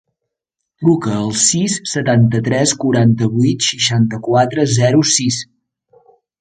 [0.83, 5.43] Truca al sis, setanta-tres, quaranta-vuit, seixanta-quatre, zero, sis.